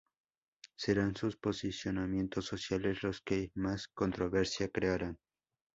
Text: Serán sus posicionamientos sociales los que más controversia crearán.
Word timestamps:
Serán 0.75 1.15
sus 1.15 1.37
posicionamientos 1.37 2.45
sociales 2.47 3.03
los 3.03 3.21
que 3.21 3.51
más 3.53 3.87
controversia 3.89 4.67
crearán. 4.69 5.19